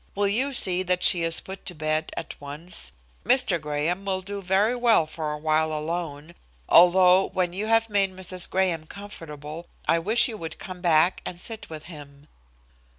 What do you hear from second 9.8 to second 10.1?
I